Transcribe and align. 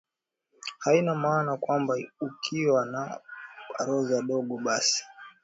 haina 0.79 1.15
maana 1.15 1.57
kwamba 1.57 1.95
ukiwa 2.21 2.85
na 2.85 3.19
baraza 3.79 4.21
dogo 4.21 4.57
basi 4.65 5.03